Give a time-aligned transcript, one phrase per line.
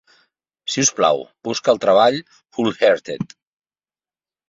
[0.75, 3.41] Si us plau, busca el treball Wholehearted.